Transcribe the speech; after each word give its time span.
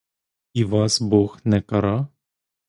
І 0.53 0.63
вас 0.63 0.97
бог 1.11 1.37
не 1.45 1.61
кара? 1.73 1.95